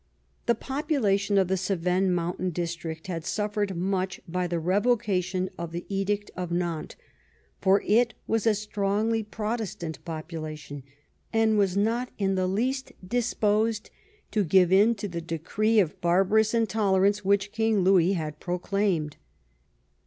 The 0.47 0.55
population 0.55 1.37
of 1.37 1.47
the 1.47 1.57
Ce 1.57 1.75
vennes 1.77 2.09
mountain 2.09 2.49
district 2.49 3.05
had 3.05 3.23
suffered 3.23 3.77
much 3.77 4.19
by 4.27 4.47
the 4.47 4.55
revo 4.55 4.99
cation 4.99 5.51
of 5.59 5.71
the 5.71 5.85
edict 5.89 6.31
of 6.35 6.51
Nantes, 6.51 6.95
for 7.59 7.83
it 7.85 8.15
was 8.25 8.47
a 8.47 8.55
strongly 8.55 9.21
Prot 9.21 9.59
estant 9.61 10.03
population, 10.03 10.81
and 11.31 11.55
was 11.55 11.77
not 11.77 12.09
in 12.17 12.33
the 12.33 12.47
least 12.47 12.93
disposed 13.07 13.91
to 14.31 14.43
give 14.43 14.71
in 14.71 14.95
to 14.95 15.07
the 15.07 15.21
decree 15.21 15.79
of 15.79 16.01
barbarous 16.01 16.55
intolerance 16.55 17.23
which 17.23 17.51
King 17.51 17.81
Louis 17.83 18.13
had 18.13 18.39
proclaimed. 18.39 19.17